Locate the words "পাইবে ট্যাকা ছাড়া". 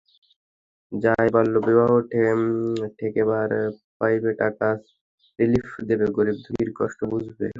3.99-4.71